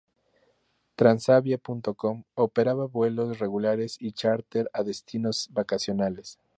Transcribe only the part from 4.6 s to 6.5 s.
a destinos vacacionales.